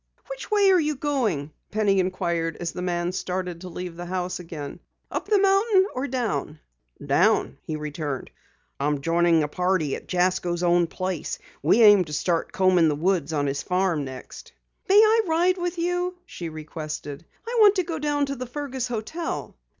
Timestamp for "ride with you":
15.27-16.15